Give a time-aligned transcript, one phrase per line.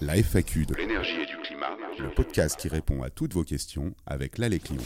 [0.00, 3.94] La FAQ de l'énergie et du climat, le podcast qui répond à toutes vos questions
[4.06, 4.82] avec l'Allée Clion.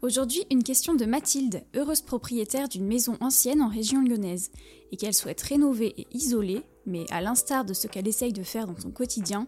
[0.00, 4.50] Aujourd'hui, une question de Mathilde, heureuse propriétaire d'une maison ancienne en région lyonnaise,
[4.92, 8.66] et qu'elle souhaite rénover et isoler, mais à l'instar de ce qu'elle essaye de faire
[8.66, 9.46] dans son quotidien,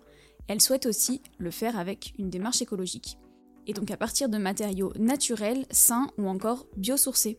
[0.49, 3.19] elle souhaite aussi le faire avec une démarche écologique.
[3.67, 7.39] Et donc à partir de matériaux naturels, sains ou encore biosourcés.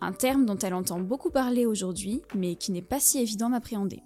[0.00, 4.02] Un terme dont elle entend beaucoup parler aujourd'hui, mais qui n'est pas si évident d'appréhender.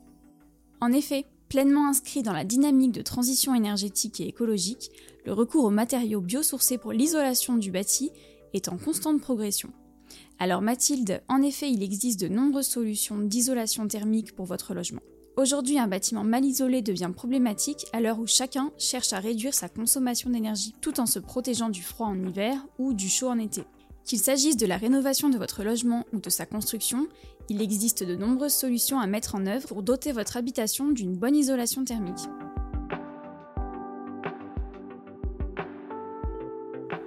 [0.80, 4.90] En effet, pleinement inscrit dans la dynamique de transition énergétique et écologique,
[5.25, 8.11] le recours aux matériaux biosourcés pour l'isolation du bâti
[8.54, 9.70] est en constante progression.
[10.39, 15.00] Alors Mathilde, en effet, il existe de nombreuses solutions d'isolation thermique pour votre logement.
[15.36, 19.68] Aujourd'hui, un bâtiment mal isolé devient problématique à l'heure où chacun cherche à réduire sa
[19.68, 23.64] consommation d'énergie tout en se protégeant du froid en hiver ou du chaud en été.
[24.04, 27.08] Qu'il s'agisse de la rénovation de votre logement ou de sa construction,
[27.49, 31.35] il existe de nombreuses solutions à mettre en œuvre pour doter votre habitation d'une bonne
[31.35, 32.28] isolation thermique.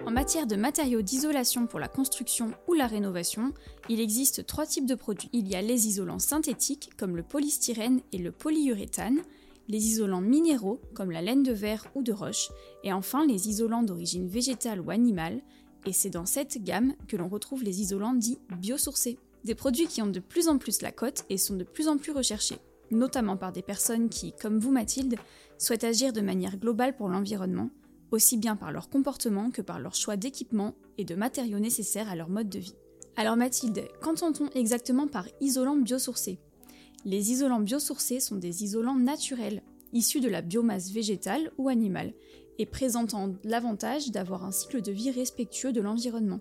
[0.08, 3.54] En matière de matériaux d'isolation pour la construction ou la rénovation,
[3.90, 5.30] il existe trois types de produits.
[5.34, 9.22] Il y a les isolants synthétiques comme le polystyrène et le polyuréthane,
[9.68, 12.50] les isolants minéraux comme la laine de verre ou de roche,
[12.84, 15.42] et enfin les isolants d'origine végétale ou animale,
[15.86, 19.18] et c'est dans cette gamme que l'on retrouve les isolants dits biosourcés.
[19.44, 21.98] Des produits qui ont de plus en plus la cote et sont de plus en
[21.98, 22.58] plus recherchés,
[22.92, 25.16] notamment par des personnes qui, comme vous Mathilde,
[25.58, 27.70] souhaitent agir de manière globale pour l'environnement,
[28.12, 32.16] aussi bien par leur comportement que par leur choix d'équipement et de matériaux nécessaires à
[32.16, 32.76] leur mode de vie.
[33.16, 36.40] Alors Mathilde, qu'entend-on exactement par isolant biosourcé
[37.06, 42.14] Les isolants biosourcés sont des isolants naturels, issus de la biomasse végétale ou animale,
[42.58, 46.40] et présentant l'avantage d'avoir un cycle de vie respectueux de l'environnement.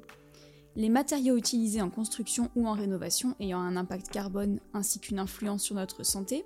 [0.77, 5.63] Les matériaux utilisés en construction ou en rénovation ayant un impact carbone ainsi qu'une influence
[5.63, 6.45] sur notre santé,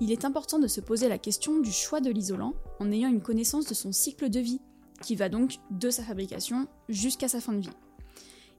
[0.00, 3.22] il est important de se poser la question du choix de l'isolant en ayant une
[3.22, 4.60] connaissance de son cycle de vie,
[5.02, 7.76] qui va donc de sa fabrication jusqu'à sa fin de vie.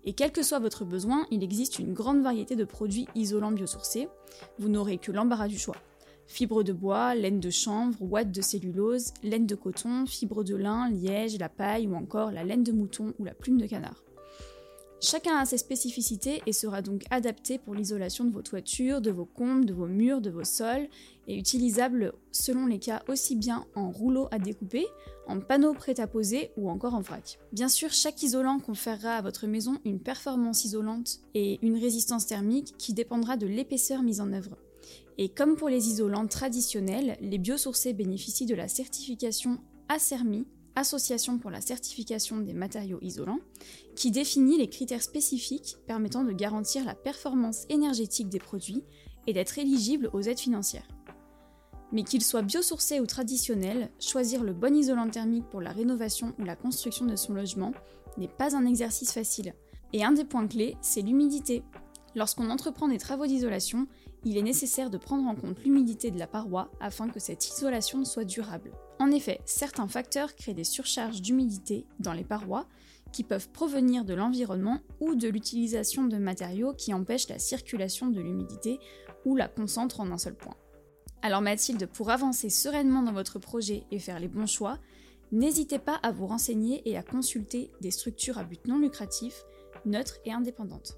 [0.03, 4.07] Et quel que soit votre besoin, il existe une grande variété de produits isolants biosourcés,
[4.57, 5.75] vous n'aurez que l'embarras du choix.
[6.27, 10.89] Fibres de bois, laine de chanvre, ouate de cellulose, laine de coton, fibres de lin,
[10.89, 14.03] liège, la paille ou encore la laine de mouton ou la plume de canard.
[14.99, 19.25] Chacun a ses spécificités et sera donc adapté pour l'isolation de vos toitures, de vos
[19.25, 20.87] combles, de vos murs, de vos sols,
[21.27, 24.87] et utilisable selon les cas aussi bien en rouleau à découper,
[25.27, 27.37] en panneaux prêts à poser ou encore en vrac.
[27.53, 32.73] Bien sûr, chaque isolant conférera à votre maison une performance isolante et une résistance thermique
[32.79, 34.57] qui dépendra de l'épaisseur mise en œuvre.
[35.17, 39.59] Et comme pour les isolants traditionnels, les biosourcés bénéficient de la certification
[39.89, 40.45] ACERMI
[40.77, 43.39] Association pour la certification des matériaux isolants,
[43.95, 48.83] qui définit les critères spécifiques permettant de garantir la performance énergétique des produits
[49.25, 50.87] et d'être éligible aux aides financières.
[51.91, 56.43] Mais qu'il soit biosourcé ou traditionnel, choisir le bon isolant thermique pour la rénovation ou
[56.43, 57.71] la construction de son logement
[58.19, 59.55] n'est pas un exercice facile.
[59.93, 61.63] Et un des points clés, c'est l'humidité.
[62.13, 63.87] Lorsqu'on entreprend des travaux d'isolation,
[64.25, 68.03] il est nécessaire de prendre en compte l'humidité de la paroi afin que cette isolation
[68.03, 68.71] soit durable.
[68.99, 72.65] En effet, certains facteurs créent des surcharges d'humidité dans les parois
[73.11, 78.19] qui peuvent provenir de l'environnement ou de l'utilisation de matériaux qui empêchent la circulation de
[78.19, 78.79] l'humidité
[79.25, 80.55] ou la concentrent en un seul point.
[81.21, 84.77] Alors Mathilde, pour avancer sereinement dans votre projet et faire les bons choix,
[85.31, 89.43] n'hésitez pas à vous renseigner et à consulter des structures à but non lucratif,
[89.85, 90.97] neutres et indépendantes.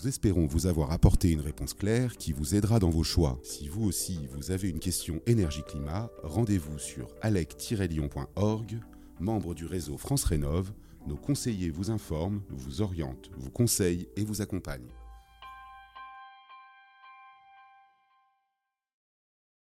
[0.00, 3.38] Nous espérons vous avoir apporté une réponse claire qui vous aidera dans vos choix.
[3.42, 8.80] Si vous aussi vous avez une question énergie-climat, rendez-vous sur alec-lyon.org,
[9.18, 10.72] membre du réseau France Rénov.
[11.06, 14.88] Nos conseillers vous informent, vous orientent, vous conseillent et vous accompagnent.